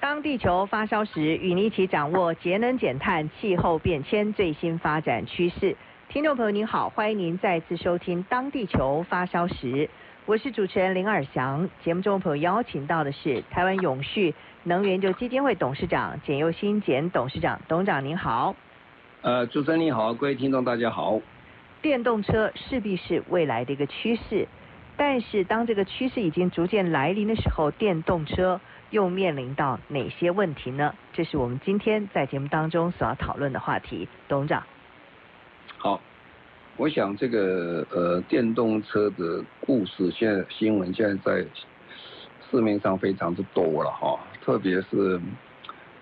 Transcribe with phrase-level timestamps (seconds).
[0.00, 5.76] 当地球发烧时，与你一起掌握节能减碳、气候变迁最新发展趋势。
[6.08, 9.66] 听众朋友您好，欢迎您再次收听《当地球发烧时》，
[10.24, 11.68] 我是主持人林尔翔。
[11.84, 18.56] 节目中的朋友邀请到的是台湾永续能源研究基金会董事长简又新简董事长，董事长您好。
[19.20, 21.20] 呃，主持人你好，各位听众大家好。
[21.82, 24.48] 电动车势必是未来的一个趋势，
[24.96, 28.58] 但是当这个趋势已经逐渐来临的时候，电动车
[28.90, 30.94] 又面临到哪些问题呢？
[31.12, 34.08] 这是我们今天在节目当中所要讨论的话题。
[34.28, 34.62] 董事长，
[35.78, 36.00] 好，
[36.76, 41.46] 我想这个呃电动车的故事，现在新闻现在在
[42.50, 45.20] 市面上非常之多了哈，特别是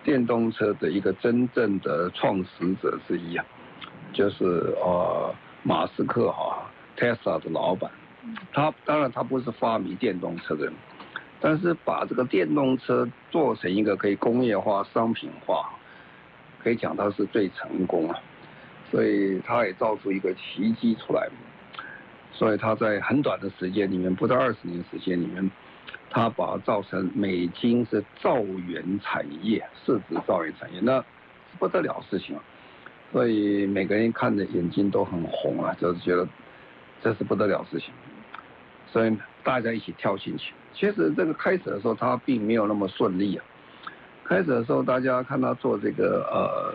[0.03, 3.45] 电动车的一个真正的创始者之一啊，
[4.13, 4.45] 就是
[4.83, 5.35] 呃。
[5.65, 7.91] 马斯克哈，Tesla 的老板，
[8.53, 10.73] 他当然他不是发明电动车的人，
[11.41, 15.71] 但是把这个电动车做成一个可以工业化、商品化，
[16.63, 18.21] 可以讲它是最成功了，
[18.91, 21.29] 所以他也造出一个奇迹出来，
[22.33, 25.51] 所以他在很短的时间里面，不到二十年时间里面，
[26.11, 31.05] 他把它造成美金是造元产业，市值造元产业，那是
[31.59, 32.37] 不得了事情。
[32.37, 32.43] 啊。
[33.11, 36.29] 所以每个人看的眼睛都很红啊，就是觉得
[37.03, 37.91] 这是不得了事情，
[38.93, 40.53] 所以大家一起跳进去。
[40.75, 43.45] 其实这个开始的时候他并没有那么顺利啊。
[44.25, 46.75] 开始的时候大家看他做这个呃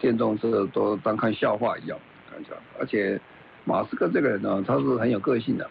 [0.00, 1.98] 电动车都当看笑话一样，
[2.30, 2.56] 看起来。
[2.78, 3.20] 而且
[3.64, 5.70] 马斯克这个人呢，他是很有个性的，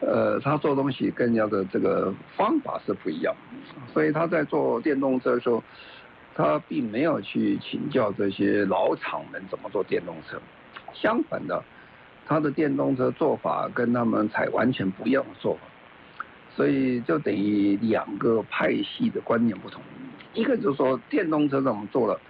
[0.00, 3.34] 呃，他做东西跟人家的这个方法是不一样，
[3.92, 5.62] 所以他在做电动车的时候。
[6.32, 10.40] 他并没有去请教这些老厂们怎么做电动车，
[10.94, 11.62] 相反的，
[12.30, 15.60] 他的电动车做法跟他们采完全不一样的做法，
[16.54, 19.82] 所以就等于两个派系的观念不同。
[20.32, 22.20] 一个就是说电动车怎么做了，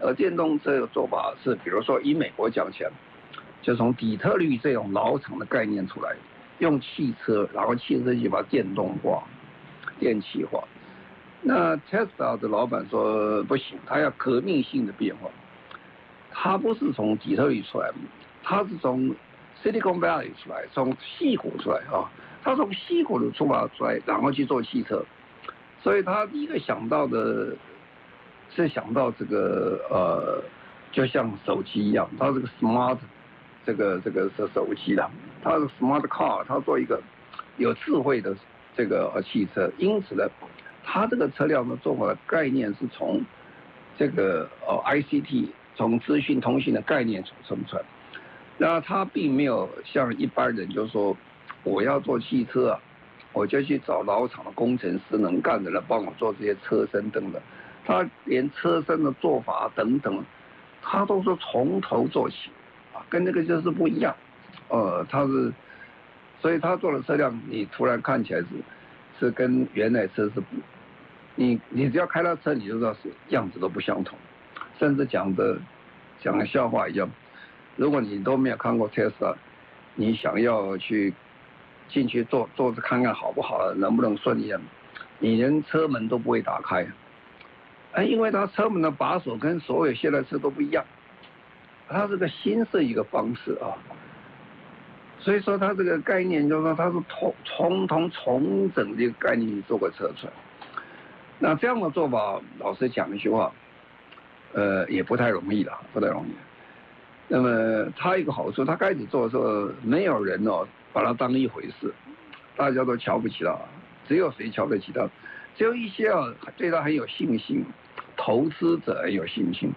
[0.00, 2.90] 呃，电动车的做法是，比如说以美国讲起来，
[3.62, 6.16] 就从底特律这种老厂的概念出来，
[6.58, 9.22] 用汽车，然后汽车就把电动化、
[10.00, 10.64] 电气化。
[11.42, 15.30] 那 Tesla 的老板说不行，他要革命性的变化。
[16.32, 17.92] 他不是从底特律出来，
[18.42, 19.14] 他是从
[19.64, 22.04] Silicon Valley 出来，从矽谷出来啊。
[22.42, 25.02] 他从矽谷的出发出来，然后去做汽车。
[25.82, 27.56] 所以他第一个想到的
[28.54, 30.42] 是想到这个呃，
[30.92, 32.98] 就像手机一样，他这个 smart
[33.64, 35.10] 这个这个是手机的，
[35.42, 37.02] 他是 smart car，他做一个
[37.56, 38.36] 有智慧的
[38.76, 39.72] 这个汽车。
[39.78, 40.28] 因此呢。
[40.86, 43.24] 他这个车辆的做法的概念是从
[43.96, 47.82] 这个呃 ICT 从资讯通信的概念生出来，
[48.56, 51.16] 那他并没有像一般人就说
[51.62, 52.80] 我要做汽车啊，
[53.32, 57.42] 我就去找老厂的工程师能干的来帮我做这些车身等等，
[57.84, 60.24] 他连车身的做法等等，
[60.82, 62.50] 他都是从头做起
[62.92, 64.14] 啊，跟那个就是不一样，
[64.68, 65.52] 呃，他是，
[66.40, 68.46] 所以他做的车辆你突然看起来是
[69.18, 70.46] 是跟原来车是不。
[71.36, 74.16] 你你只要开到车，你就知道是样子都不相同，
[74.78, 75.58] 甚至讲的
[76.20, 77.10] 讲个笑话一样。
[77.76, 79.34] 如果你都没有看过 Tesla，
[79.94, 81.12] 你想要去
[81.88, 84.54] 进去坐坐着看看好不好，能不能顺利，
[85.18, 86.86] 你连车门都不会打开。
[87.92, 90.84] 哎，因为它车门的把手跟所有现代车都不一样，
[91.88, 93.74] 它是个新设一个方式啊。
[95.20, 100.32] 所以说它这个概念就是说它是通通通重整这个概念做个车出来。
[101.38, 103.52] 那这样的做法，老实讲一句话，
[104.52, 106.32] 呃，也不太容易了，不太容易。
[107.28, 111.92] 那么他一个好处，他开始做的时候，没有人哦把他当一回事，
[112.56, 113.56] 大家都瞧不起他，
[114.06, 115.08] 只有谁瞧得起他？
[115.56, 117.64] 只有一些啊对他很有信心，
[118.16, 119.72] 投资者很有信心，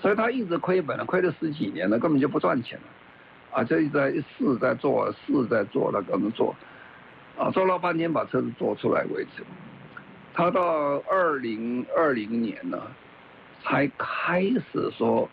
[0.00, 6.54] 所以他一直亏本了，亏了十几年了，根本就不赚钱了，啊，这一在试在做，试在做，那个做，
[7.38, 9.42] 啊，做了半天把车子做出来为止。
[10.34, 12.80] 他到二零二零年呢，
[13.62, 15.28] 才开始说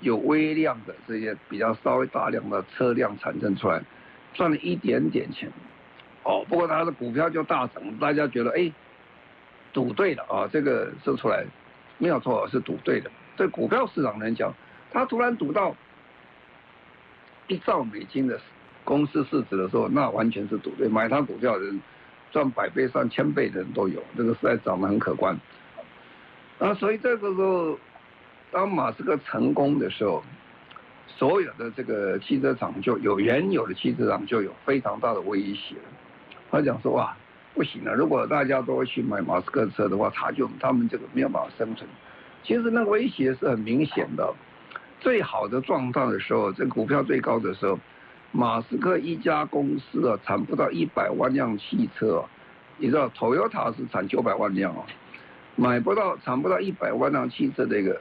[0.00, 3.80] 有微量的这些比较稍微大量的车辆产生出来，
[4.34, 5.50] 赚了一点点钱。
[6.22, 8.72] 哦，不过他的股票就大涨，大家觉得哎，
[9.72, 11.44] 赌对了啊，这个说出来
[11.98, 13.10] 没有错，是赌对的。
[13.36, 14.54] 对股票市场来讲，
[14.90, 15.74] 他突然赌到
[17.48, 18.40] 一兆美金的
[18.84, 20.88] 公司市值的时候，那完全是赌对。
[20.88, 21.82] 买他股票的人
[22.32, 25.38] 赚百倍、上千倍的人都有，这个实在涨得很可观。
[26.58, 27.78] 啊，所以这个时候，
[28.54, 30.22] 当马斯克成功的时候，
[31.08, 35.74] 所有的这个汽车厂就有原有的汽车厂就有非常大的威胁。
[36.50, 37.14] 他讲说哇。
[37.56, 41.88] 不行了，如果大家都去买马斯克车的话，他就他们这个没有办法生存。
[42.42, 44.34] 其实那个威胁是很明显的。
[44.98, 47.78] 最好的状态的时候，这股票最高的时候，
[48.32, 52.24] 马斯克一家公司啊，产不到一百万辆汽车，
[52.76, 54.84] 你知道，Toyota 是产九百万辆啊，
[55.54, 58.00] 买不到产不到一百万辆汽车的一个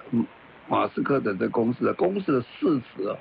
[0.67, 3.15] 马斯克的这公司的公司的市值啊，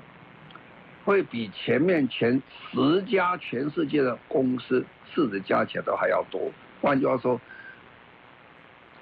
[1.05, 2.41] 会比前面前
[2.71, 4.85] 十家全世界的公司。
[5.15, 6.51] 市值加起来都还要多，
[6.81, 7.39] 换句话说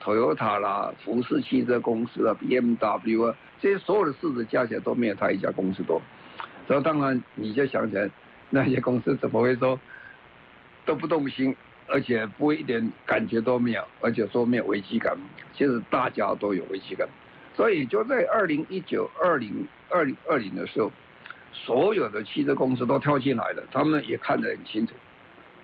[0.04, 6.02] ，Toyota 啦、福斯汽车公司啊、BMW 啊，这些所有的市值加起来都没有他一家公司多。
[6.68, 8.10] 所以当然你就想起来，
[8.50, 9.80] 那些公司怎么会说
[10.86, 11.56] 都不动心，
[11.88, 15.16] 而且不一点感觉都没有，而且说没有危机感。
[15.54, 17.08] 其实大家都有危机感。
[17.62, 20.92] 所以就在二零一九、二零二零二零的时候，
[21.54, 24.94] 所有的汽车公司都跳进来了，他们也看得很清楚。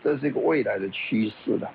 [0.03, 1.67] 这是一个未来的趋势的，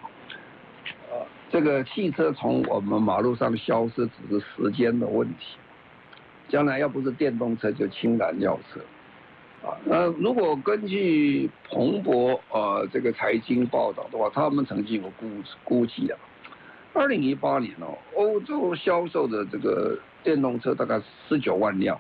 [1.11, 5.57] 呃，这个汽车从我们马路上消失只是时间的问题，
[6.49, 8.81] 将来要不是电动车就氢燃料车，
[9.67, 15.27] 啊，那如果根据彭博呃这个财经报道的话，他们曾经有估
[15.65, 16.19] 估计啊，
[16.93, 21.97] 二零一八年哦，欧洲销售的这个电动车大概十九万辆，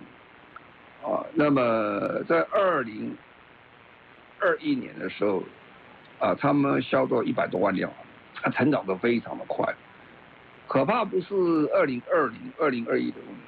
[1.03, 3.17] 啊，那么在二零
[4.41, 5.43] 二一年的时候。
[6.19, 7.91] 啊，他们销售一百多万辆，
[8.41, 9.75] 它，成长得非常的快。
[10.69, 11.35] 可怕不是
[11.75, 13.43] 二零二零、二零二一的问题，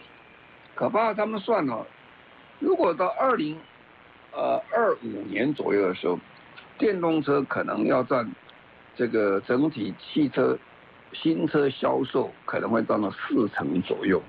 [0.74, 1.86] 可怕他们算了，
[2.58, 3.56] 如果到二零
[4.32, 6.18] 呃二五年左右的时候，
[6.76, 8.28] 电动车可能要占
[8.96, 10.58] 这个整体汽车
[11.12, 14.20] 新车销售可能会占到四成左右，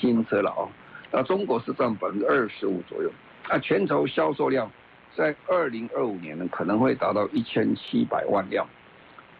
[0.00, 0.68] 新车了啊，
[1.10, 3.10] 那中国是占百分之二十五左右，
[3.48, 4.70] 那全球销售量。
[5.16, 8.66] 在二零二五年呢，可能会达到一千七百万辆，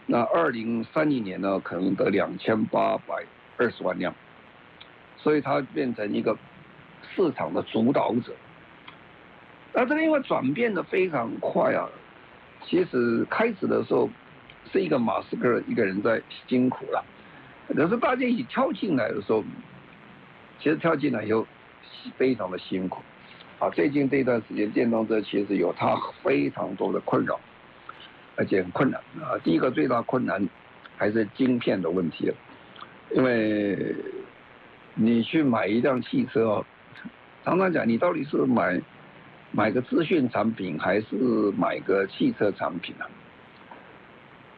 [0.06, 3.25] 那二零三零年呢，可能得两千八百
[3.56, 4.15] 二十万辆，
[5.17, 6.39] 所以它变成一个
[7.12, 8.33] 市场的主导者。
[9.73, 11.89] 那这个因为转变的非常快啊，
[12.65, 14.09] 其实开始的时候
[14.73, 17.05] 是一个马斯克一个人在辛苦了，
[17.67, 19.43] 可是大家一起跳进来的时候，
[20.61, 21.47] 其实跳进来以后
[22.17, 23.03] 非常的辛苦。
[23.59, 27.39] 啊，最近这段时间，电动车其实有它非常多的困扰，
[28.37, 29.39] 而且很困难啊。
[29.45, 30.47] 第一个最大困难
[30.97, 32.33] 还是晶片的问题，
[33.12, 33.95] 因为
[34.95, 36.67] 你去买一辆汽车哦，
[37.45, 38.81] 常常讲你到底是买
[39.53, 41.17] 买个资讯产品还是
[41.56, 43.06] 买个汽车产品呢？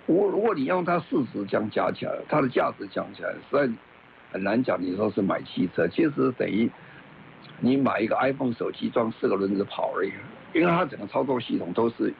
[0.06, 3.68] 我如果你用它市值这样加起来，它的价值降起来，实在
[4.32, 4.80] 很难讲。
[4.80, 6.70] 你说是买汽车，其实等于。
[7.58, 10.12] 你买一个 iPhone 手机装四个轮子跑而已，
[10.52, 12.12] 因为它整个操作系统都是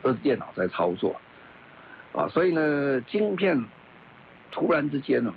[0.00, 1.20] 都是电脑在操作，
[2.12, 3.64] 啊，所以呢，晶片
[4.52, 5.34] 突然之间呢，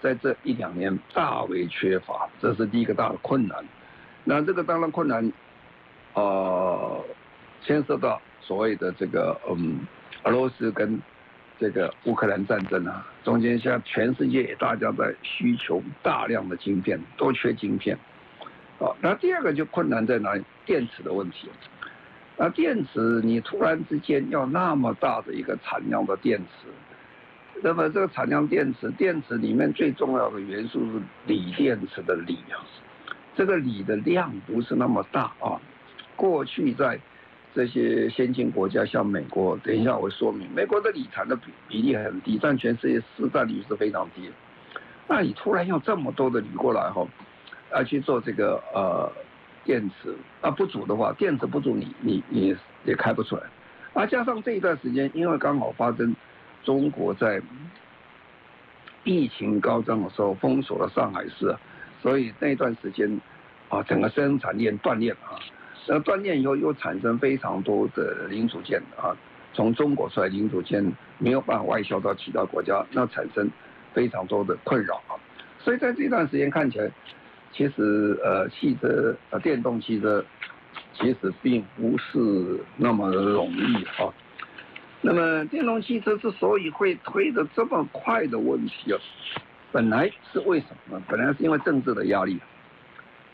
[0.00, 3.66] 在这一两年大为缺乏，这是第一个大的困难。
[4.22, 5.32] 那这个当然困难，
[6.14, 7.04] 呃，
[7.62, 9.80] 牵涉到所谓的这个嗯，
[10.22, 11.00] 俄罗斯跟
[11.58, 17.98] 这个乌克兰战争啊，中间现在全世界大家在需求大量的晶片，都缺晶片。
[18.78, 20.44] 好，那第二个就困难在哪里？
[20.64, 21.48] 电池的问题。
[22.36, 26.68] 那电池你突然之间要那么大的一个产量的电池，
[27.60, 32.62] 那么这个产量电池，电池里面最重要的元素是锂电池的锂啊。
[33.34, 35.60] 这个锂的量不是那么大啊。
[36.14, 36.98] 过去在
[37.58, 44.30] 这些先进国家，像美国，等一下我说明，美国的锂产的比比例很低，占全世界市占率是非常低。
[45.08, 47.04] 那你突然要这么多的锂过来哈？
[47.72, 49.10] 要去做这个呃
[49.64, 53.42] 电池，啊不足的话，电池不足你你你也开不出来，
[53.92, 56.14] 啊加上这一段时间，因为刚好发生
[56.62, 57.42] 中国在
[59.02, 61.52] 疫情高涨的时候封锁了上海市，
[62.00, 63.20] 所以那段时间
[63.68, 65.34] 啊整个生产链断链啊，
[65.88, 69.16] 那断电以后又产生非常多的零组件啊，
[69.52, 70.84] 从中国出来零组件
[71.18, 73.50] 没有办法外销到其他国家，那产生
[73.92, 75.16] 非常多的困扰啊，
[75.58, 76.88] 所以在这段时间看起来。
[77.50, 80.24] 其实，呃，汽车，呃，电动汽车，
[80.92, 84.12] 其实并不是那么容易哈。
[85.00, 89.00] 那么电动汽车之所以会推得这么快的问题啊，
[89.72, 91.04] 本来是为什么呢？
[91.08, 92.38] 本来是因为政治的压力。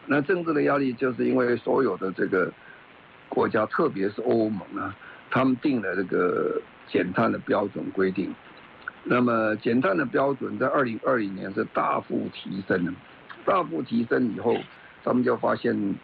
[0.07, 2.53] 那政治的压力就是因为所有的这个
[3.29, 4.95] 国家，特别是欧盟啊，
[5.31, 8.33] 他们定了这个减碳的标准规定。
[9.03, 12.93] 那么减碳的标准在二零二零年是大幅提升的，
[13.45, 14.57] 大幅提升以后，
[15.03, 15.95] 他们就发现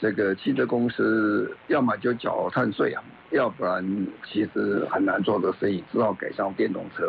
[0.00, 7.08] 这个汽车公司要么就缴碳税啊，要不然其实很难做这个生意，只好改上电动车。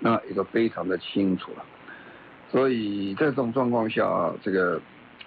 [0.00, 1.64] 那也都非常的清楚了。
[2.50, 4.80] 所以在这种状况下，这个。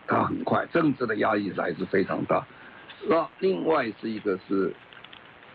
[0.10, 2.44] 它很快，政治的压力还是非常大。
[3.08, 4.74] 那另外是一个是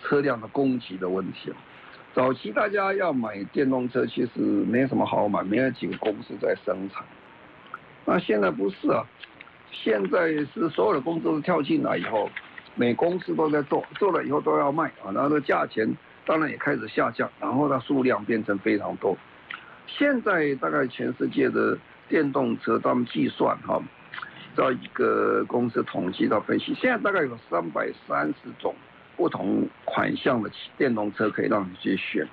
[0.00, 1.52] 车辆的供给的问题。
[2.14, 7.04] 早期大家要买电动车，其实没什么好买，没有几个公司在生产。
[8.04, 9.04] 那现在不是啊，
[9.72, 12.30] 现在是所有的公司都跳进来以后，
[12.76, 15.92] 每公司都在做，做了以后都要卖啊，然后这价钱
[16.24, 19.18] 当然也开始下降，然后它数量变成非常多。
[19.88, 21.76] 现在大概全世界的
[22.08, 23.82] 电动车，他们计算哈。
[24.54, 28.74] 到一个公司统计到分析，现在大概有三百三十种
[29.16, 32.26] 不同款项的电动车可以让你去选。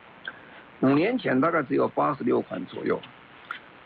[0.82, 3.00] 五年前大概只有八十六款左右，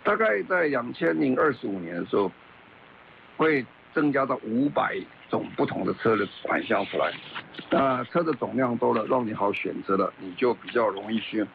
[0.03, 2.31] 大概在两千零二十五年的时候，
[3.37, 4.97] 会增加到五百
[5.29, 7.11] 种不同的车的款项出来。
[7.69, 11.45] 那车的总量多了，让你好选择了，你就比较容易去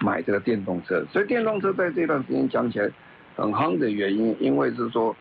[0.00, 1.04] 买这个电动车。
[1.12, 2.90] 所以电动车在这段时间讲起来
[3.36, 5.14] 很夯的原因，因为是说。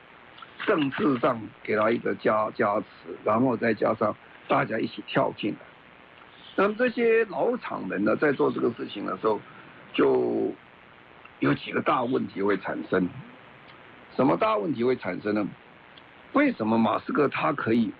[0.65, 2.85] 政治上给他一个加加持，
[3.23, 4.15] 然后再加上
[4.47, 5.57] 大家一起跳进来，
[6.55, 9.39] 那么这些老厂人呢，在做这个事情的时候，
[9.93, 10.51] 就
[11.39, 13.09] 有几个大问题会产生。
[14.15, 15.47] 什么大问题会产生呢？
[16.33, 17.91] 为什么马斯克他可以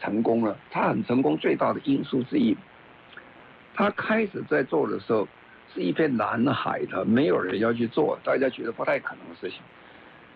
[0.00, 0.56] 成功了？
[0.70, 2.56] 他很成功，最大的因素之一，
[3.74, 5.26] 他开始在做的时候
[5.74, 9.60] 是一片蓝海的，没有人要去做，大家觉得不太可能的事情。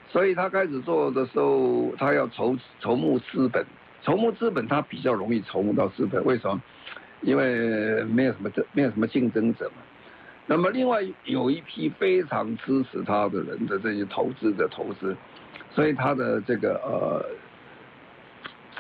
[0.09, 3.65] 所以他开始做的时候，他要筹筹募资本，
[4.03, 6.61] 筹募资本他比较容易筹募到资本，为什么？
[7.23, 9.83] 因为没有什么没有什么竞争者嘛。
[10.47, 15.17] 那么另外有一批非常支持他的人的这些投资的投资，
[15.75, 17.27] 所以他的这个呃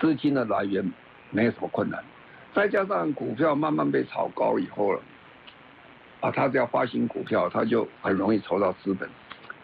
[0.00, 0.84] 资金的来源
[1.30, 2.02] 没有什么困难。
[2.54, 5.00] 再加上股票慢慢被炒高以后了，
[6.20, 9.08] 啊，他只要发行股票，他就很容易筹到资本。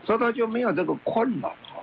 [0.05, 1.81] 所以他就没有这个困难哈，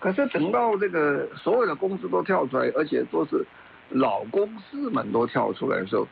[0.00, 3.44] 可是等到这个所有的公司都跳出来，而且都是
[3.90, 6.06] 老公司们都跳出来的时候，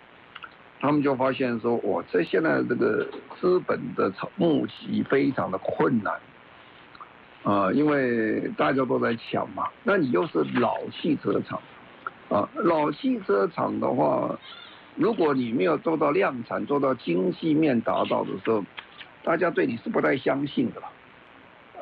[0.78, 3.06] 他们就发现说，哇，这现在这个
[3.40, 6.14] 资本的募集非常的困难，
[7.44, 9.68] 啊，因为大家都在抢嘛。
[9.84, 11.58] 那你又是老汽车厂，
[12.28, 14.38] 啊，老汽车厂的话，
[14.96, 18.62] 如果你没有做到量产，做到经济面达到的时候，
[19.24, 20.86] 大家对你是不太相信的了。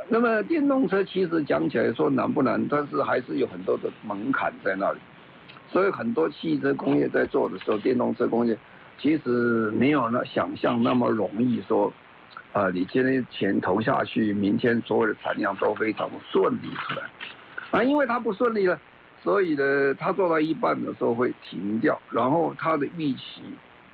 [0.09, 4.99] 那么电动车其实讲起来说难不难，但是还是有很多的门槛在那里。
[5.71, 8.57] 所以很多汽车工业在做的时候，电动车工业
[8.99, 11.93] 其实没有那想象那么容易说，
[12.53, 17.03] 啊，你今天钱投下去，明天所有的产量都非常顺利出来。
[17.73, 18.79] 啊，因为它不顺利了，
[19.23, 23.43] 所以呢，它做到一半的时候会停掉，然后它的预期。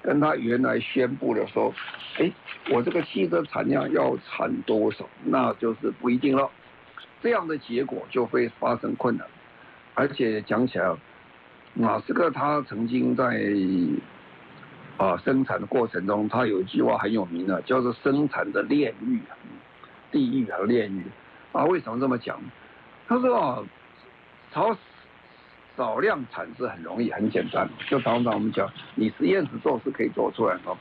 [0.02, 1.72] 跟他原来宣布的说，
[2.18, 2.30] 哎，
[2.70, 6.50] 我这个汽车产量要产多少，那就是不一定了。
[7.22, 9.26] 这样的结果就会发生困难。
[9.94, 10.96] 而且讲起来，
[11.74, 13.42] 马斯克他曾经在
[14.96, 19.20] 啊生产的过程中，他有一句话很有名的，叫做“生产的炼狱”，
[20.10, 21.04] 地狱和炼狱。
[21.52, 22.40] 啊，为什么这么讲？
[23.06, 23.62] 他说啊，
[24.52, 24.76] 超。
[25.80, 27.66] 少量产是很容易，很简单。
[27.88, 30.76] 就常常我们讲，你实验室做是可以做出来的。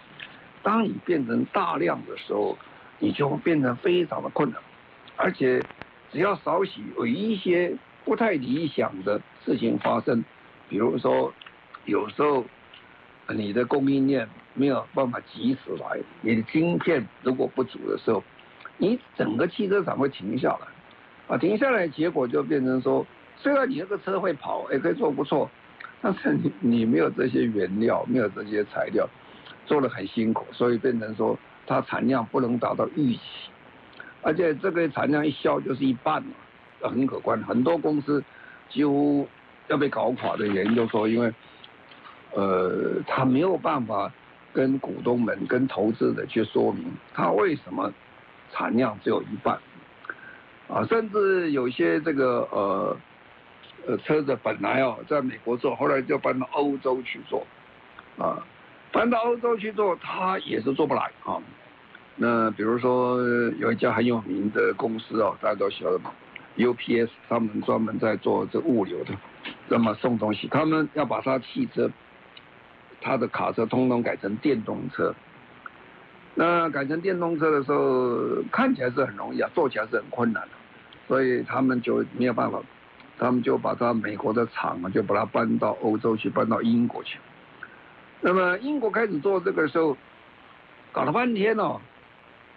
[0.62, 2.58] 当你变成大量的时候，
[3.00, 4.62] 你就会变成非常的困难。
[5.16, 5.64] 而且，
[6.12, 10.22] 只要少许有一些不太理想的事情发生，
[10.68, 11.34] 比如说，
[11.86, 12.44] 有时候
[13.30, 18.22] 你的供应链没有办法及时来，你的晶片如果不足的时候，
[18.78, 20.68] 你整个汽车厂会停下来。
[21.34, 23.08] 啊，停下来，结果就变成说。
[23.42, 25.50] 虽然你那个车会跑，也可以做不错，
[26.02, 29.08] 但是你你没有这些原料，没有这些材料，
[29.66, 33.22] 做得很辛苦，所以变成说它产量不能达到预期，
[34.22, 36.32] 而且这个产量一消就是一半嘛，
[36.82, 37.42] 很可观。
[37.44, 38.22] 很多公司
[38.70, 39.26] 几乎
[39.70, 41.34] 要被搞垮的原因就是说，因为
[42.34, 44.12] 呃，他没有办法
[44.52, 47.90] 跟股东们、跟投资者去说明他为什么
[48.52, 49.58] 产量只有一半，
[50.68, 52.98] 啊，甚至有些这个呃。
[53.88, 57.46] 呃，车子本来哦，在美国做，后来就搬到欧洲去做，
[58.18, 58.46] 啊，
[58.92, 61.42] 搬到欧洲去做，他也是做不来啊。
[62.16, 63.20] 那比如说
[63.58, 66.12] 有一家很有名的公司哦，大家都晓得嘛
[66.58, 69.14] ，UPS，他们专门在做这物流的，
[69.70, 71.90] 那么送东西，他们要把他汽车、
[73.02, 75.16] 他的卡车通通改成电动车。
[76.36, 80.50] 那改成电动车的时候，看起来是很容易啊，做起来是很困难的，
[81.08, 82.62] 所以他们就没有办法。
[83.20, 87.20] 他们就把他美国的厂啊，就把它搬到欧洲去，搬到英国去。
[88.22, 89.96] 那么英国开始做这个时候，
[90.92, 91.80] 搞了半天呢、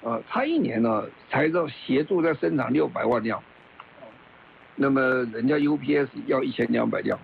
[0.02, 3.42] 呃，他一年呢才要协助在生产六百万辆，
[4.76, 5.00] 那么
[5.32, 7.18] 人家 UPS 要一千两百辆，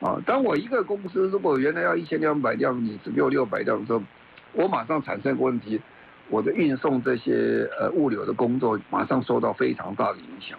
[0.00, 4.02] 啊，当我一个公司如果原来要一千两百辆，你只给我六百辆的时候，
[4.52, 5.80] 我马上产生个问题，
[6.28, 10.58] 我的运送这些呃物流的工作马上受到非常大的影响。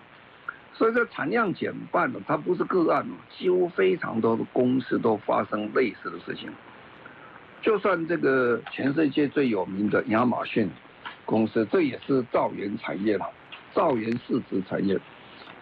[0.78, 3.04] 所以这产量减半了，它不是个案，
[3.36, 6.52] 几乎非常多的公司都发生类似的事情。
[7.64, 10.70] 就算这个全世界最有名的亚马逊
[11.26, 13.28] 公司，这也是造园产业了，
[13.74, 14.96] 造园市值产业。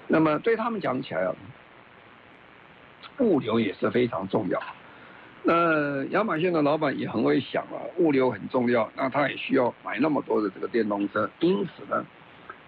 [0.08, 1.34] 那么对他们讲起来啊，
[3.20, 4.62] 物流也是非常重要。
[5.44, 12.06] 那亚马逊的老板也很会想啊，物流很重要，那他也需要买那么多的这个电动车，因此呢，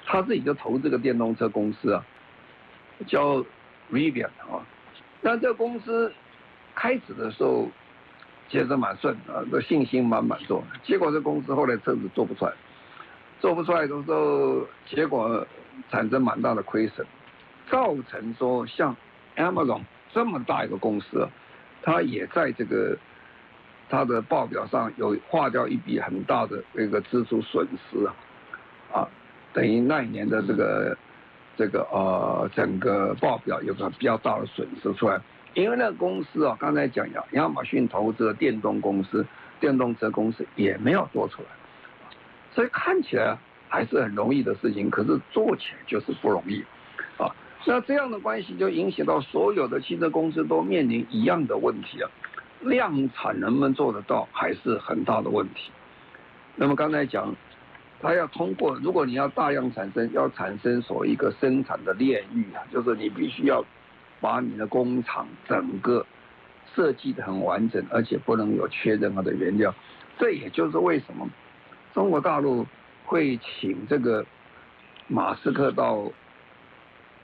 [0.06, 2.06] 他自己就投这个电动车公司啊。
[3.06, 3.44] 叫
[3.92, 4.66] Rivian 啊，
[5.22, 6.12] 那这公司
[6.76, 7.70] 开始的时候
[8.50, 10.64] 其实蛮顺啊，都信心满满做。
[10.84, 12.54] 结果这公司后来车子做不出来，
[13.40, 15.46] 做不出来的时候，结果
[15.92, 17.06] 产生蛮大的亏损，
[17.70, 18.96] 造成说像
[19.36, 19.82] Amazon
[20.14, 21.28] 这么大一个公司，
[21.84, 22.98] 它也在这个
[23.90, 28.16] 它的报表上有划掉一笔很大的那个支出损失啊，
[28.92, 29.08] 啊，
[29.54, 30.98] 等于那一年的这个。
[31.58, 35.20] 这个呃，整个报表有个比较大的损失出来，
[35.56, 39.26] 因为那个公司啊，刚才讲亚亚马逊投资的电动公司、
[39.60, 41.48] 电动车公司也没有做出来，
[42.54, 43.36] 所以看起来
[43.68, 46.64] 还是很容易的事情，可是做起来就是不容易
[47.18, 47.34] 啊。
[47.66, 52.10] 那这样的关系就影响到所有的汽车公司都面临一样的问题啊，
[52.62, 55.72] 量产能不能做得到还是很大的问题。
[56.56, 57.36] 那么刚才讲。
[58.00, 63.66] 它要通过，如果你要大量产生，要产生所谓一个生产的炼狱啊，就是你必须要
[64.22, 66.06] 把你的工厂整个
[66.76, 69.74] 设计的很完整，而且不能有缺任何的原料。
[70.20, 71.28] 这也就是为什么
[71.96, 72.68] 中国大陆
[73.04, 74.24] 会请这个
[75.08, 76.12] 马斯克到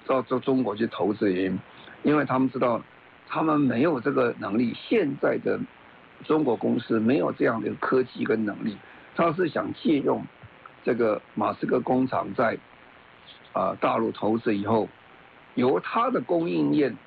[0.07, 1.59] 到到中国去投资因，
[2.01, 2.81] 因为他们知道
[3.27, 5.59] 他们没有这个能力，现在的
[6.23, 8.75] 中国公司没有这样的科技跟能力，
[9.15, 10.25] 他是想借用。
[10.83, 12.57] 这个马斯克工厂在
[13.53, 14.89] 啊大陆投资以后，
[15.55, 16.97] 由他的供应链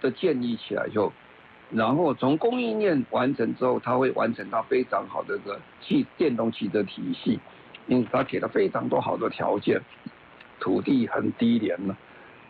[0.00, 1.12] 的建立起来以后，
[1.70, 7.38] 然后从供应链完成之后，他会完成他非常好的这个汽电动汽车体系，
[7.86, 9.80] 因为他给了非常多好的条件，
[10.58, 11.96] 土地很低廉了，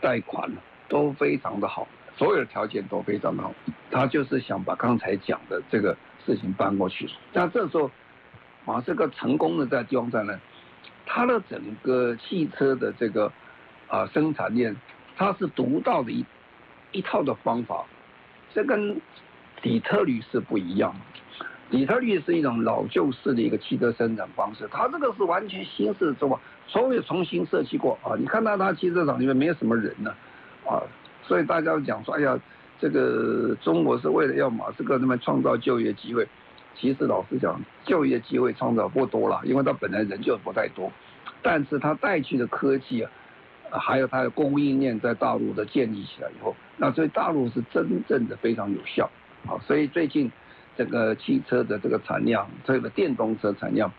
[0.01, 0.51] 贷款
[0.89, 3.53] 都非常的好，所有的条件都非常的好，
[3.91, 7.91] 他就是想把刚才讲的这个事情搬过去，那这时候。
[8.65, 10.39] 马斯克成功的在地方在呢，
[11.05, 13.33] 他的整个汽车的这个
[13.89, 14.77] 啊生产链，
[15.17, 16.25] 他是独到的一
[16.93, 17.85] 一套的方法，
[18.55, 19.01] 这跟
[19.61, 20.95] 底特律是不一样。
[21.71, 28.13] 底特律是一种老旧式的一个汽车生产方式，他这个是完全新式的做法，所有重新设计过啊。
[28.19, 30.15] 你看到他汽车厂里面没有什么人呢，
[30.67, 30.83] 啊，
[31.27, 32.39] 所以大家讲说，哎呀，
[32.79, 36.29] 这个中国是为了要马斯克那么创造就业机会。
[36.75, 40.91] 其实老实讲，就业机会创造不多了，因为他本来人就不太多，
[41.43, 43.11] 但是他带去的科技啊，
[43.79, 49.09] 还有他的供应链在大陆的建立起来以后，那所以大陆是真正的非常有效，
[49.47, 50.31] 啊，所以最近
[50.77, 53.93] 这个汽车的这个产量，这个电动车产量，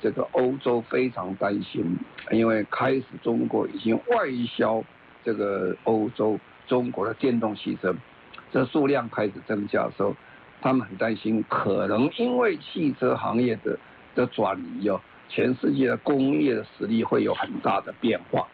[0.00, 1.84] 这个欧洲非常担心，
[2.30, 4.82] 因为开始中国已经外销
[5.24, 7.94] 这个欧洲中国的电动汽车，
[8.52, 10.16] 这数量开始增加的时候。
[10.62, 13.78] 他们很担心，可能因为汽车行业的
[14.14, 18.46] 的转移哦，全世界的工业的实力会有很大的变化。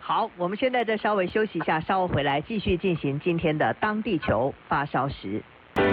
[0.00, 5.42] 好，我们现在再稍微休息一下，稍后回来继续进行今天的当地球发烧时。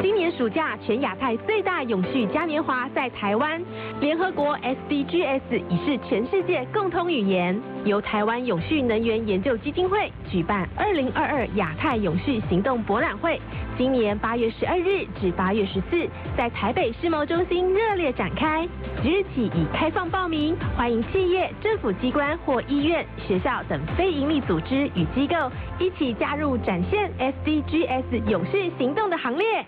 [0.02, 3.62] 今年暑假，全亚太最大永续嘉年华在台湾。
[4.00, 7.60] 联合国 SDGs 已是全世界共通语言。
[7.86, 13.40] 由台湾永续能源研究基金会举办2022亚太永续行动博览会，
[13.78, 18.68] 今年八月十二日至八月十四，在台北世贸中心热烈展开。
[19.02, 25.36] 即日起已开放报名，欢迎企业、政府机关或医院、学校等非营利组织与机构
[25.78, 29.66] 一起加入展现 SDGs 永续行动的行列。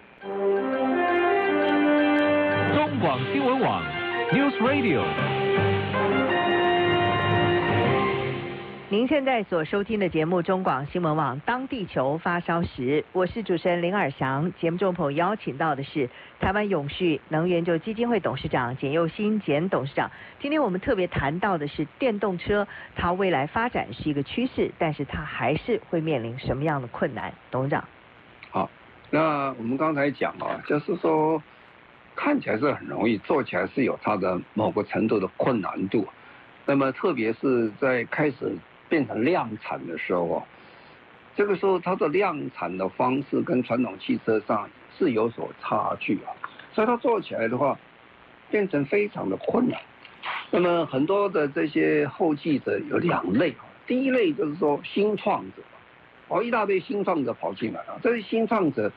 [2.74, 3.84] 中广新闻网
[4.32, 5.04] News Radio。
[8.90, 14.52] 您现在所收听的节目中广新闻网，当地球发烧时，我是主持人林尔祥。
[14.60, 16.10] 节目中朋友邀请到的是
[16.42, 20.12] 台湾永续能源就基金会董事长简佑新简董事长。
[20.42, 27.34] 今天我们特别谈到的是电动车，它未来发展是一个趋势，但是它还是会面临什么样的困难？
[27.50, 27.86] 董事长。
[29.12, 31.43] 那我们刚才讲啊，就是说
[32.15, 36.08] 看起来是很容易，做起来是有它的某个程度的困难度。
[36.65, 38.58] 那么特别是在开始。
[38.91, 40.43] 变成量产的时候，
[41.34, 44.69] 这个时候它的量产的方式跟传统汽车上
[45.00, 46.36] 是有所差距啊，
[46.74, 47.80] 所以它做起来的话，
[48.50, 49.80] 变成非常的困难。
[50.50, 55.63] 那么很多的这些后继者有两类啊，第一类就是说新创者，
[56.32, 58.89] 哦，一大堆新创者跑进来啊，这些新创者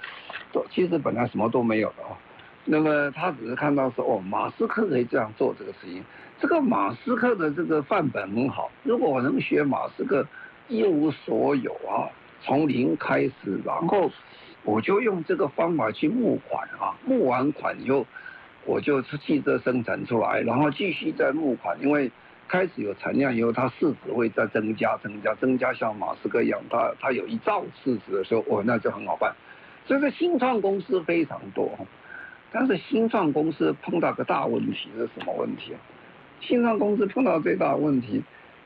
[0.53, 2.17] 都其实本来什么都没有的啊，
[2.65, 6.05] 那么他只是看到说哦，马斯克可以这样做这个事情。
[6.41, 10.25] 这个马斯克的这个范本很好，如果我能学马斯克
[10.69, 12.07] 一无所有啊，
[12.41, 14.09] 从零开始，然后
[14.63, 18.07] 我就用这个方法去募款啊，募完款以后，
[18.65, 22.11] 我就汽车生产出来，然后继续再募款，因为
[22.49, 29.35] 开始有产量以后，它市值会再增加、增加、增加，像马斯克一样，他他有一兆市值的时候，哦，那就很好办。
[29.87, 31.71] 所以说新创公司非常多，
[32.51, 35.81] 但是新创公司碰到个大问题是什么问题啊？
[36.41, 38.23] 新创公司碰到最大问题，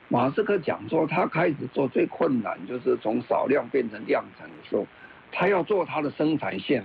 [0.09, 4.87] 马斯克讲说，他开始做最困难就是从少量变成量产的时候，
[5.33, 6.85] 他要做他的生产线，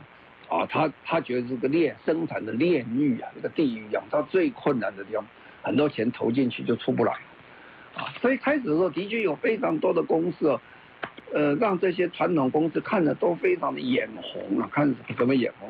[0.49, 5.25] 啊，他他觉得这个炼生产的炼狱啊，这个地狱一样，他最困难的地方，
[5.63, 7.13] 很多钱投进去就出不来，
[7.95, 10.59] 啊，所以开始的时候的确有非常多的公司，
[11.33, 15.69] 呃，让这些传统公司看着都非常的眼红啊，看怎么眼红。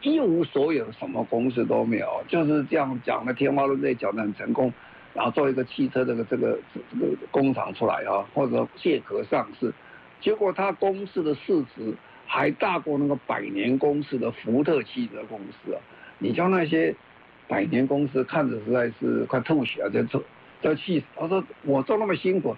[0.00, 4.72] 一无所有，什么公司都没有，就是这样讲的天花乱坠，讲的很成功，
[5.14, 9.72] 然后做一个汽车这个这个这个工厂出来啊，或者借壳上市，
[10.20, 11.94] 结果他公司的市值
[12.26, 15.80] 还大过那个百年公司的福特汽车公司啊！
[16.18, 16.94] 你叫那些
[17.52, 20.24] 百年公司看着实在是快吐血啊，就就
[20.62, 21.04] 就气死。
[21.14, 22.56] 他说我做那么辛苦，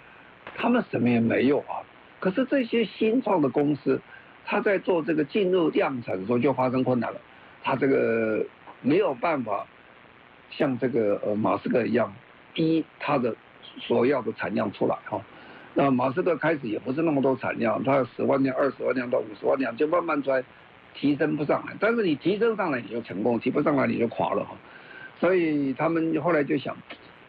[0.57, 1.83] 他们什么也没有啊。
[2.21, 4.01] 可是这些新创的公司，
[4.45, 7.21] 他在做这个进入量产的时候就发生困难了。
[7.65, 8.47] 他这个
[8.83, 9.67] 没有办法
[10.53, 12.15] 像这个呃马斯克一样
[12.53, 13.35] 逼他的
[13.81, 15.21] 所要的产量出来哈。
[15.75, 20.45] 那马斯克开始也不是那么多产量，他十万辆、二十万辆到五十万辆就慢慢出来，
[20.95, 21.73] 提升不上来。
[21.81, 24.55] 但是你提升上来你就成功，提不上来你就垮了哈。
[25.21, 26.77] 所以他们后来就想，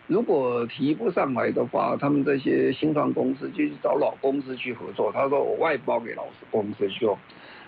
[0.08, 5.12] 如果提不上来的话，他们这些新创公司就去找老公司去合作。
[5.12, 7.17] 他说我外包给老公司去做。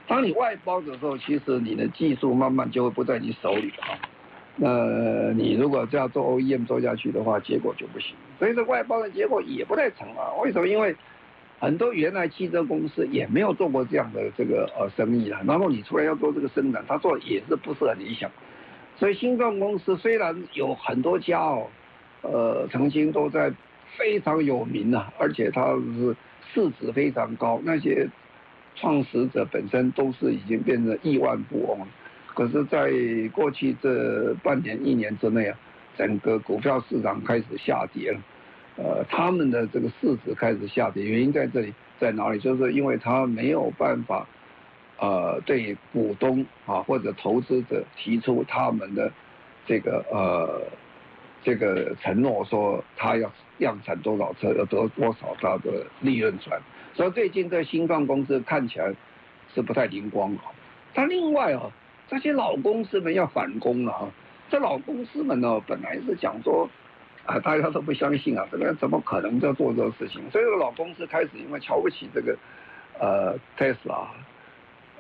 [0.08, 3.98] 当你外包的时候，其实你的技术慢慢就会不在你手里哈。
[4.56, 8.16] 那你如果这样做 OEM 做下去的话，结果就不行。
[8.40, 10.34] 所以这外包的结果也不太成啊。
[10.42, 10.68] 为什么？
[10.68, 10.96] 因为
[11.60, 15.42] 很多原来汽车公司也没有做过这样的这个呃生意啊。
[15.46, 18.32] 然后你出来要做这个生产，他做的也是不是很理想。
[18.98, 21.68] 所以新创公司虽然有很多家哦，
[22.22, 23.52] 呃，曾经都在
[23.98, 26.16] 非常有名啊，而且它是
[26.54, 28.08] 市值非常高，那些。
[28.80, 31.88] 创始者本身都是已经变成亿万富翁了，
[32.36, 32.92] 可是，在
[33.34, 35.58] 过去这半年、一年之内啊，
[35.98, 38.20] 整个股票市场开始下跌了，
[38.76, 42.38] 呃，他们的这个市值开始下跌，原因在这里，在哪里？
[42.38, 44.28] 就是因为他没有办法，
[45.00, 49.12] 呃，对股东啊或者投资者提出他们的
[49.66, 50.62] 这个呃
[51.44, 56.60] 这个承诺，说他要量产多少车，要得多少他的利润出来。
[56.96, 58.92] 所以最近这新创公司看起来
[59.54, 60.50] 是不太灵光啊。
[60.94, 61.70] 但另外啊，
[62.10, 64.10] 这些老公司们要反攻了啊。
[64.50, 66.68] 这老公司们呢，本来是讲说
[67.26, 70.22] 啊，大家都不相信啊，这个怎么可能在做这个事情？
[70.32, 72.36] 所以这个老公司开始因为瞧不起这个
[72.98, 74.08] 呃特斯拉，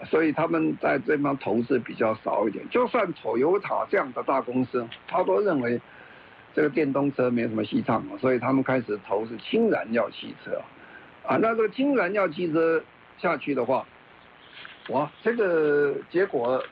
[0.05, 2.63] 所以他们在这方投资比较少一点。
[2.69, 5.79] 就算 Toyota 这样的大公司，他都认为
[6.53, 10.61] 这个电动车没什么戏唱，所以他们开始投资氢燃料汽车
[11.25, 11.37] 啊。
[11.37, 12.81] 那这个氢燃料汽车
[13.17, 13.85] 下去的话，
[14.89, 16.63] 哇，这个结果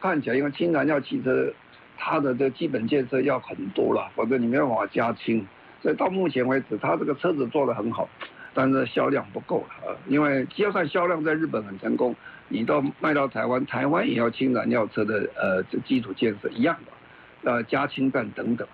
[0.00, 1.52] 看起来，因为氢燃料汽车
[1.96, 5.46] 它的这个基本建设要很多了，否则你没有办法加氢。
[5.82, 8.08] 所以到目前为止，它这个车子做得很好，
[8.54, 9.96] 但是销量不够了啊。
[10.08, 12.14] 因为就算销量在日本很成功，
[12.48, 18.66] 你到卖到台湾，台湾也要氢燃料车的呃这基础建设一样的，呃加氢站等等。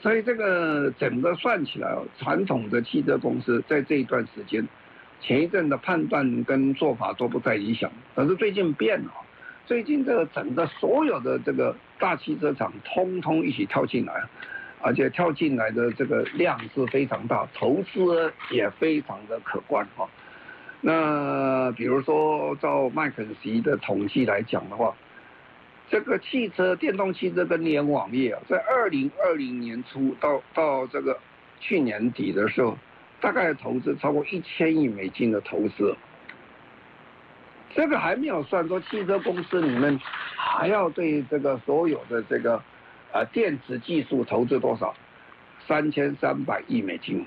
[0.00, 4.64] 所以这个整个算起来，传统的汽车公司在这一段时间，
[5.20, 9.10] 前一阵的判断跟做法都不太理想，可是最近变了，
[9.64, 14.22] 最近这个整个所有的这个大汽车厂通通一起跳进来，
[14.80, 20.08] 而且跳进来的这个量是非常大，投资也非常的可观哈。
[20.80, 24.94] 那比如说照麦肯锡的统计来讲的话，
[25.88, 31.18] 这个汽车电动汽车跟联网业啊，在二零二零年初到到这个
[31.58, 32.76] 去年底的时候，
[33.20, 35.96] 大概投资超过一千亿美金的投资。
[37.74, 39.98] 这个还没有算说汽车公司里面
[40.36, 42.62] 还要对这个所有的这个
[43.16, 44.94] 呃电子技术投资多少？
[45.66, 47.26] 三千三百亿美金，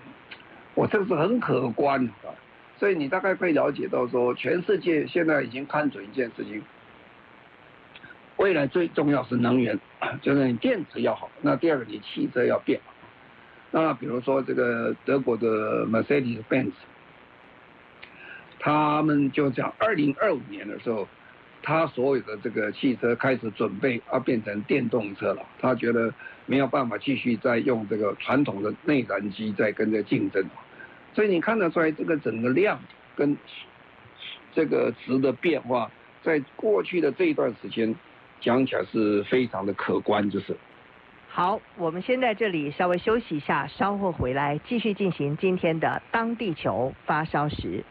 [0.75, 2.29] 我这个是很可观啊。
[2.77, 6.61] 所以你大概可以了解到说，全世界现在已经看准一件事情，
[8.37, 9.79] 未来最重要是能源，
[10.21, 11.29] 就是你电池要好。
[11.41, 12.79] 那第二个，你汽车要变。
[13.71, 16.71] 那比如说这个德国的 Mercedes-Benz，
[18.59, 21.07] 他们就讲二零二五年的时候，
[21.61, 25.43] 他所有的这个汽车开始准备要变成电动车了。
[25.59, 26.13] 他觉得
[26.45, 30.43] 没有办法继续再用这个传统的内燃机在跟着竞争。
[31.13, 32.79] 所以你看得出来，这个整个量
[33.15, 33.35] 跟
[34.53, 35.91] 这个值的变化，
[36.23, 37.93] 在过去的这一段时间
[38.39, 40.55] 讲起来是非常的可观，就是。
[41.27, 47.83] 好，我们先在这里稍微休息一下，稍后回来继续进行今天的当地球发烧时。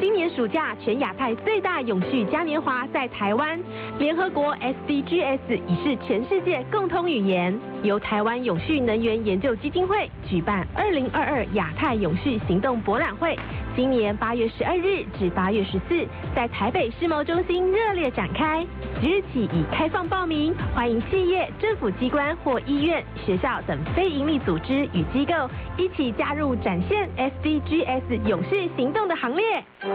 [0.00, 3.58] 今年暑假，全亚太最大永续嘉年华在台湾。
[3.98, 7.58] 联合国 SDGs 已是全世界共通语言。
[7.82, 13.38] 由台湾永续能源研究基金会举办二零二二亚太永续行动博览会，
[13.74, 18.66] 今年八月十二日至八月十四，在台北世贸中心热烈展开。
[19.00, 25.32] 即日起已开放报名，欢迎企业、政府机关或医院、学校等非营利组织与机构
[25.76, 29.62] 一起加入展现 SDGs 永续行动的行列。
[29.80, 29.88] 中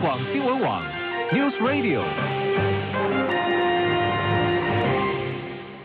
[0.00, 0.82] 广新闻网
[1.30, 2.02] News Radio。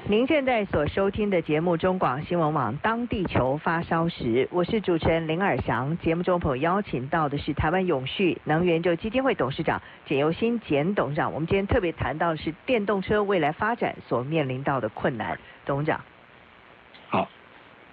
[0.08, 5.98] 您现在所收听的节目中广新闻网当地球发烧时，我是主持人林尔祥。
[5.98, 11.34] 节目中朋友邀请到的是台湾永续能源就基金会董事长简尤新简董事长。
[11.34, 16.00] 我们今天特别谈到的是电动车未来发展所面临到的困难，董事长。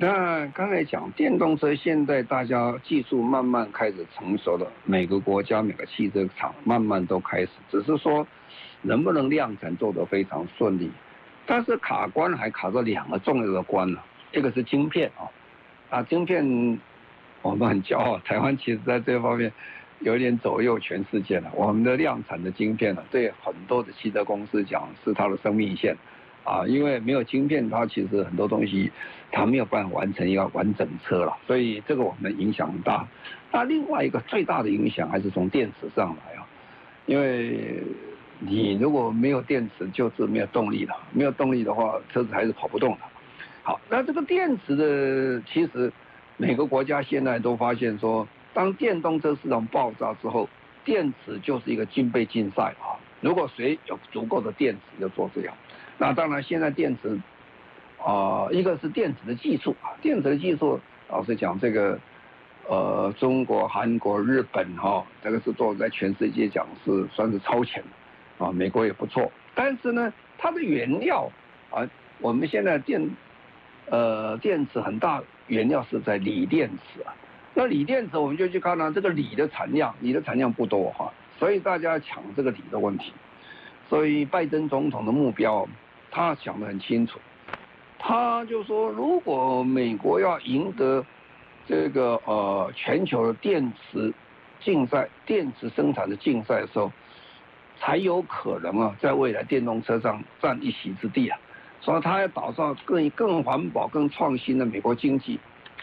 [0.02, 8.26] 那刚才讲电动车，现在大家技术慢慢开始成熟了，每个国家每个汽车厂慢慢都开始，只是说
[8.80, 10.90] 能不能量产做得非常顺利。
[11.46, 14.00] 但是卡关还卡着两个重要的关呢，
[14.32, 15.30] 一个是晶片啊，
[15.88, 16.80] 啊晶片
[17.40, 19.52] 我们很骄傲， 台湾其实在这方面
[20.00, 21.48] 有点左右全世界了。
[21.54, 25.96] 我们的量产的晶片呢，对很多的汽车公司讲是它的生命线，
[26.44, 28.90] 啊，因为没有晶片，它其实很多东西
[29.30, 33.06] 它没有办法完成一个完整车了，所以这个我们影响很大。
[33.50, 36.46] 那另外一个最大的影响还是从电池上来啊，
[37.06, 37.82] 因为。
[38.44, 40.96] 你如果没有电池，就是没有动力了。
[41.12, 42.98] 没有动力的话，车子还是跑不动的。
[43.62, 45.92] 好，那这个电池的，其实
[46.38, 50.48] 每个国家现在都发现说，当电动车市场爆炸之后，
[50.84, 52.98] 电池就是一个军备竞赛啊。
[53.20, 55.54] 如果谁有足够的电池，就做这样。
[56.02, 57.16] 那当然，现在电池
[58.04, 61.96] 啊、一个是电池的技术啊，电池的技术，老实讲，这个
[62.68, 68.44] 呃，中国、韩国、日本哈，这个是做在全世界讲是算是超前的。
[68.44, 71.30] 啊，美国也不错，但是呢，它的原料
[71.70, 71.88] 啊，
[72.18, 73.08] 我们现在电，
[73.88, 77.14] 呃，电池很大原料是在锂电池啊。
[77.54, 83.12] 那锂电池我们就去看呢，这个锂的产量，锂的产量不多哈，所以大家抢这个锂的问题。
[83.88, 85.68] 所以拜登总统的目标，
[86.12, 87.18] 他想得很清楚，
[87.98, 91.04] 他就说，如果美国要赢得
[91.66, 94.14] 这个呃全球的电池
[94.60, 96.92] 竞赛、电池生产的竞赛的时候。
[97.84, 101.36] 才有可能啊，在未来电动车上占一席之地啊，
[101.80, 105.40] 所以他要打造更更环保、更创新的美国经济，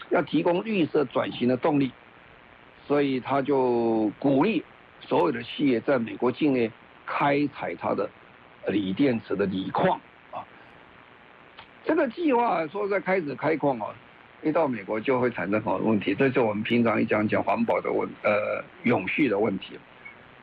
[0.08, 1.92] 要提供绿色转型的动力，
[2.86, 4.64] 所以他就鼓励
[5.02, 6.72] 所有的企业在美国境内
[7.04, 8.08] 开采它的
[8.68, 10.00] 锂电池的锂矿。
[11.90, 13.88] 这个计划说在开始开矿啊，
[14.44, 19.76] 一到美国就会产生很多问题，这是我们平常一讲讲环保的问呃永续的问题。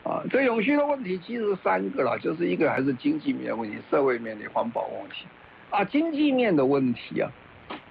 [0.04, 5.26] 啊，这永续的问题其实三个了，就是一个还是经济面的问题，社会面的环保问题。
[5.70, 7.32] 啊，经济面的问题啊，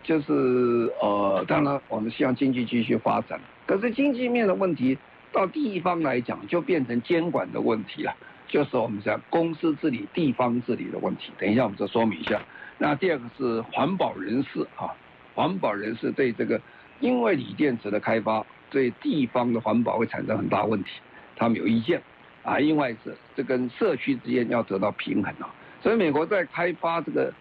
[0.02, 4.98] 就是呃，当然我们希望经济继续发展，可是经济面的问题
[5.32, 8.14] 到地方来讲就变成监管的问题了，
[8.48, 11.32] 就是我们讲公司治理、地方治理的问题。
[11.38, 12.38] 等一下我们再说明一下。
[12.78, 14.92] 那第二个是环保人士啊，
[15.34, 16.60] 环保人士对这个，
[17.00, 20.90] 因为锂电池的开发对地方的环保会产生很大问题。
[21.36, 22.02] 他们有意见，
[22.42, 25.48] 啊，另外是这跟社区之间要得到平衡啊。
[25.82, 27.32] 所以美国在开发这个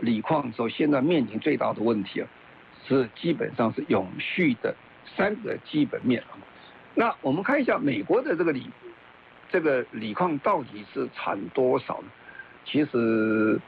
[0.00, 2.28] 锂矿的时候，现在面临最大的问题啊，
[2.86, 4.74] 是基本上是永续的
[5.16, 6.36] 三个基本面啊。
[6.94, 8.66] 那我们看一下美国的这个锂，
[9.50, 12.08] 这个锂矿到底是产多少呢？
[12.64, 13.60] 其实，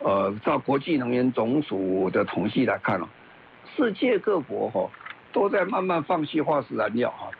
[0.00, 3.08] 呃，照国际能源总署的统计来看啊，
[3.76, 4.90] 世界各国哈
[5.32, 7.30] 都在慢慢放弃化石燃料哈。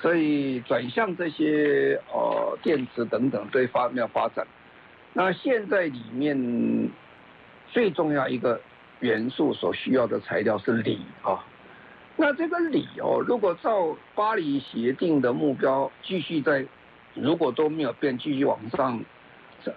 [0.00, 4.46] 所以转向这些呃电池等等这方面发展，
[5.12, 6.88] 那现在里面
[7.66, 8.60] 最重要一个
[9.00, 11.44] 元素所需要的材料是锂啊。
[12.16, 16.64] 那这个锂哦，如果照巴黎协定的目标继续在，
[17.14, 19.00] 如果都没有变，继续往上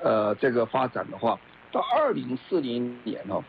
[0.04, 1.40] 呃这个发展的话，
[1.72, 3.44] 到二零四零年哦，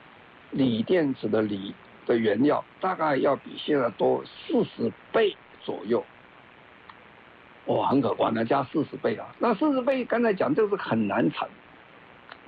[0.51, 1.75] 锂电池的锂
[2.07, 6.05] 的原料大概要比现在多四十倍左右。
[7.67, 9.27] 哇，很可观的，加四十倍啊！
[9.39, 11.49] 那四十倍，刚才讲就是很难产，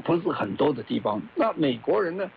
[0.02, 1.22] 不是很多的地方。
[1.36, 2.30] 那美国人呢？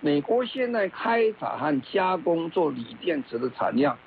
[0.00, 3.98] 美国现在开采和加工做锂电池的产量，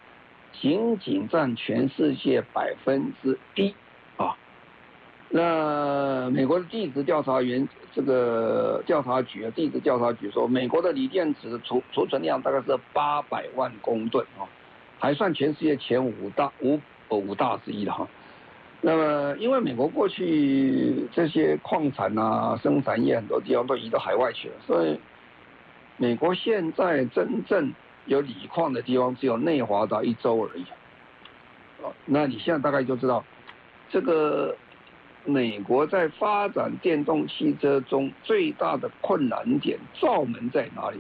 [0.54, 3.76] 仅仅占全世界百分之一。
[5.32, 14.46] 那美国的地质调查员这个调查局啊，地质调查局说，美国的锂电池储储存量大概是八百万公吨啊，
[15.00, 16.80] 还算全世界前五大五。
[17.14, 18.08] 五大之一的哈，
[18.80, 24.98] 那么因为美国过去这些矿产啊、生产业很多地方都移到海外去了，所以
[25.98, 27.70] 美国现在真正
[28.06, 30.64] 有锂矿的地方只有内华达一州而已。
[31.84, 33.22] 哦，那你现在大概就知道，
[33.90, 34.56] 这个
[35.26, 41.00] 美国在发展电动汽车中最大的困难点罩门在哪里？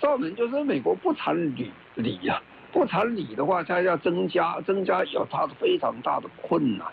[0.00, 2.42] 罩门就是美国不产锂锂呀。
[2.72, 6.86] 不产锂的话，它要增加，增加有它的非常大的困难。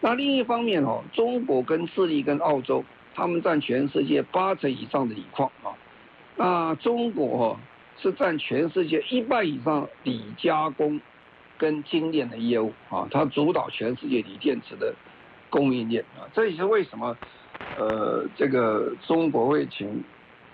[0.00, 5.74] 那另一方面哦，中国跟智利跟澳洲，他们占全世界八成以上的锂矿啊。
[6.36, 7.58] 那中国
[8.00, 11.00] 是占全世界一半以上锂加工
[11.58, 14.94] 跟精炼的业务啊，它主导全世界锂电池的
[15.54, 16.26] 供应链啊。
[16.34, 17.16] 这也是为什么
[17.78, 20.02] 呃，这个中国会请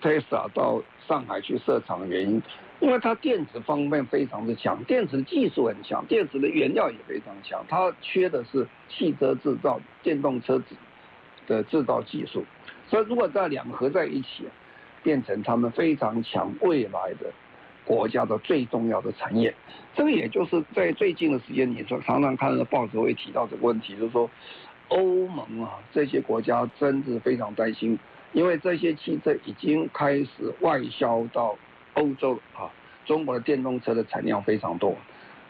[0.01, 2.41] Tesla 到上海去设厂的原因。
[2.79, 10.75] 因为它电池方面非常的强，电池技术很强，电池的原料也非常强，它缺的是汽车制造、电动车子
[11.45, 12.43] 的制造技术，
[12.87, 14.47] 所以如果这两合在一起，
[15.03, 17.31] 变成他们非常强未来的
[17.85, 19.53] 国家的最重要的产业。
[19.93, 24.27] 这个也就是在最近的时间，你说常常看到报纸会提到这个问题，就是说
[24.91, 27.99] 欧盟啊这些国家真是非常担心，
[28.31, 30.29] 因为这些汽车已经开始
[30.61, 31.57] 外销到。
[31.93, 32.71] 欧洲啊，
[33.03, 34.95] 中国的电动车的产量非常多，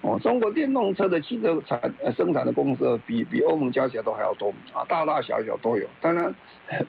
[0.02, 1.80] 哦，中国电动车的汽车产
[2.18, 6.34] 生产的公司比比欧盟加起来都还要多啊，大大小小都有，当然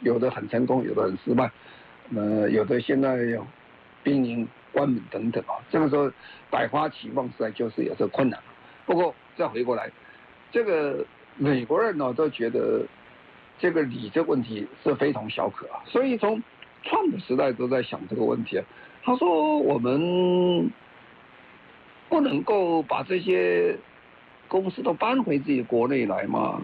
[0.01, 1.51] 有的很成功，有的很失败，
[2.17, 3.47] 呃，有的现在要
[4.03, 6.11] 濒临关门等等啊，这个时候
[6.49, 8.41] 百花齐放实在就是有这个困难。
[8.87, 9.91] 不过再回过来，
[10.51, 11.05] 这个
[11.37, 12.83] 美国人呢都觉得
[13.59, 16.42] 这个锂这个问题是非同小可啊，所以从
[16.83, 18.64] 川普时代都在想这个问题啊。
[19.05, 20.71] 他说：“我们
[22.09, 23.77] 不能够把这些
[24.47, 26.62] 公司都搬回自己国内来吗？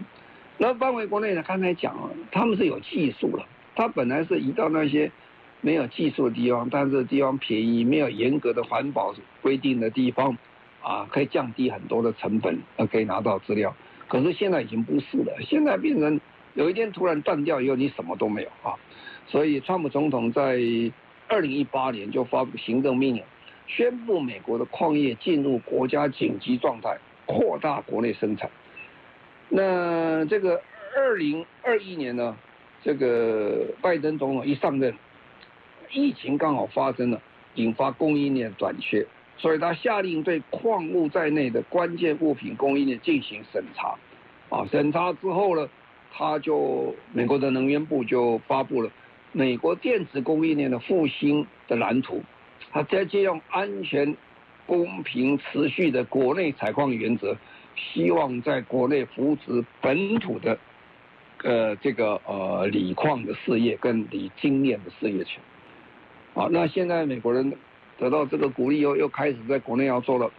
[0.57, 1.43] 那搬回国内呢？
[1.45, 3.45] 刚才讲了，他们是有技术了。
[3.75, 5.11] 他本来是移到那些
[5.59, 10.37] 没有技术的地方，但是地方便宜，没有严格的环保规定的地方，
[10.81, 13.75] 啊，可以降低很多的成本，呃，可以拿到资料。
[14.09, 16.19] 可是现在已经不是了，现在变成
[16.55, 18.75] 有一天突然断掉以后，你什么都没有啊。
[19.27, 20.59] 所以，川普总统在。”
[21.31, 23.23] 二零一八年就发布行政命令，
[23.67, 28.49] 宣布美国的矿业进入国家紧急状态，扩大国内生产。
[29.47, 30.59] 那这个
[30.97, 32.35] 二零二一年呢，
[32.81, 34.91] 这个拜登总统一上任，
[35.91, 37.21] 疫情刚好发生了，
[37.53, 39.05] 引发供应链短缺，
[39.39, 43.95] 所以他下令对矿物在内的关键物品供应链进行审查。
[44.49, 45.67] 啊，审查之后呢，
[46.11, 48.91] 他就美国的能源部就发布了。
[49.31, 52.21] 美国电子供应链的复兴的蓝图，
[52.71, 54.17] 他再借用安全、
[54.65, 57.37] 公平、持续的国内采矿原则，
[57.75, 60.57] 希望在国内扶持本土的，
[61.43, 65.39] 呃，这个呃锂矿的事业跟锂精炼的事业群。
[66.33, 67.53] 啊，那现在美国人
[67.99, 70.31] 得到这个鼓励以后，又开始在国内要做了，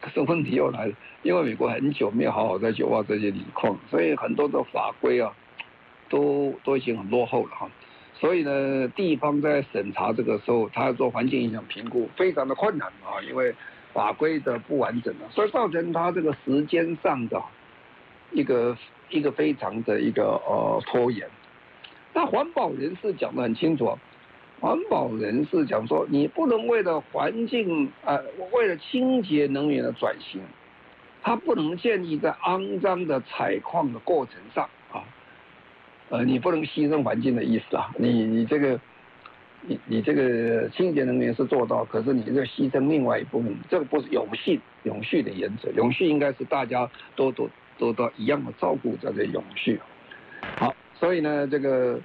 [0.00, 5.30] 可是问题又来了，因为美国很久没有好好再去挖这些锂矿，所以很多的法规啊，
[6.08, 7.70] 都都已经很落后了哈。
[8.14, 13.54] 所以呢，地方在审查这个时候，他要做环境影响评估，非常的困难啊，因为
[13.92, 17.42] 法规的不完整啊，所以造成他这个时间上的
[18.32, 18.76] 一个
[19.08, 21.28] 一个非常的一个呃拖延。
[22.12, 23.98] 那环保人士讲得很清楚啊，
[24.60, 30.40] 环保人士讲说，你不能为了环境呃，为了清洁能源的转型，
[31.22, 35.02] 它不能建立在肮脏的采矿的过程上啊，
[36.10, 38.78] 呃，你不能牺牲环境的意思啊，你你这个。
[39.62, 47.46] 你你这个清洁能源是做到，可是你这牺牲另外一部分，这个不是永续永续的原则，永续应该是大家都都
[47.76, 49.78] 都到一样的照顾这个永续。
[50.56, 52.00] 好，所以呢，这个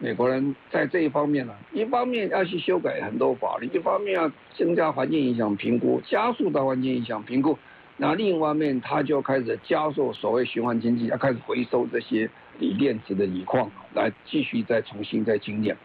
[0.00, 7.58] 美国人在这一方面呢，一方面要去修改很多法律，一方面要增加环境影响评估，加速到环境影响评估，
[7.96, 12.30] 那另一方面他就开始加速所谓循环经济，要开始回收这些
[12.60, 15.76] 锂电池的锂矿，来继续再重新再精炼。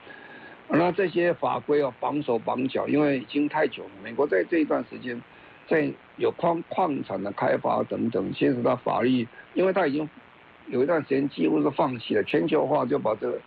[0.69, 3.89] 那这些法规要绑手绑脚，因为已经太久了。
[4.03, 5.19] 美国在这一段时间，
[5.67, 10.07] 在有矿矿产的开发等等，其实到法律，因为他已经
[10.67, 13.39] 有一段时间几乎是放弃了，全球化就把这个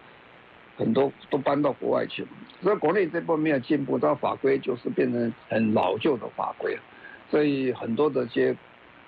[0.76, 2.28] 很多都搬到国外去了。
[2.62, 6.78] 所以国内这部分没有进步，它法规就是变成很老旧的法规，
[7.30, 8.56] 所以很多的些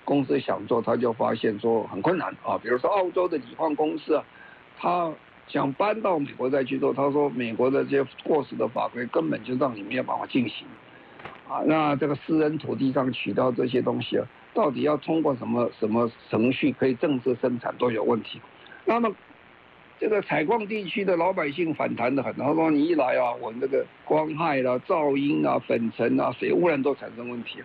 [0.03, 2.57] 公司想做，他就发现说很困难啊。
[2.57, 4.23] 比如说澳洲的锂矿公司啊，
[4.77, 5.13] 他。
[5.51, 10.67] 想搬到美国再去做，他说美国的这些过时的法规根本就让你没有办法进行，
[11.47, 18.39] 啊，那这个私人土地上取到这些东西啊，到底要通过什么什么程序可以正式生产都有问题。
[18.85, 19.11] 那么
[19.99, 27.59] 这个采矿地区的老百姓反弹得很，他说你一来啊，我这个光害啦、噪音啊、粉尘啊、水污染都产生问题，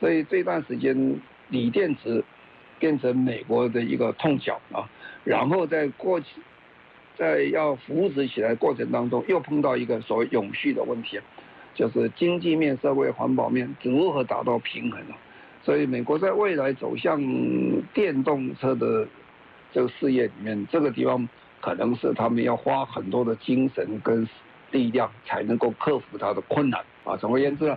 [0.00, 1.20] 所以这段时间
[1.50, 2.24] 锂电池
[2.78, 4.88] 变成美国的一个痛脚啊，
[5.24, 6.26] 然后在过去。
[7.18, 11.18] 在要扶持起来过程当中，又碰到一个所谓永续的问题，
[11.74, 15.16] 就是经济面、社会环保面如何达到平衡啊。
[15.62, 17.18] 所以，美国在未来走向
[17.94, 19.08] 电动车的
[19.72, 21.26] 这个事业里面，这个地方
[21.66, 24.28] 可能是他们要花很多的精神跟
[24.70, 27.16] 力量才能够克服它的困难啊。
[27.16, 27.76] 总而言之，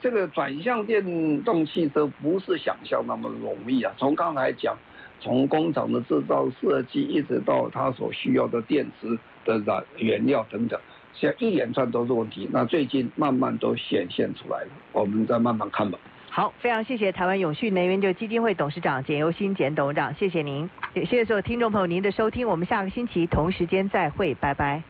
[0.00, 3.94] 这个转向电动汽车不是想象那么容易啊。
[3.96, 4.76] 从刚才讲。
[5.20, 10.78] 从工厂的制造设计，一直到它所需要的电池的燃原料等等，
[11.12, 12.48] 现在一连串都是问题。
[12.52, 15.98] 那最近慢慢都显现出来了，我们再慢慢看吧。
[16.30, 24.82] 好，非常谢谢台湾永续能源就基金会董事长简尤新简董事长，谢谢您，也谢谢所有听众朋友您的收听，我们下个星期同时间再会，拜拜。